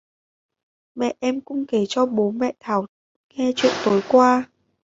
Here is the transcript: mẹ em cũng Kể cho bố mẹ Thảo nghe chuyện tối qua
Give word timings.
mẹ 0.95 1.13
em 1.19 1.41
cũng 1.41 1.65
Kể 1.67 1.85
cho 1.89 2.05
bố 2.05 2.31
mẹ 2.31 2.53
Thảo 2.59 2.85
nghe 3.33 3.51
chuyện 3.55 3.73
tối 3.85 4.01
qua 4.07 4.49